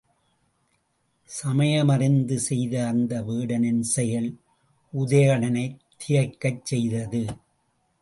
சமயமறிந்து 1.29 2.39
செய்த 2.39 2.87
அந்த 2.87 3.21
வேடனின் 3.21 3.83
செயல் 3.95 4.29
உதயணனைத் 4.93 5.79
திகைக்கச் 5.97 6.65
செய்தது. 6.65 7.25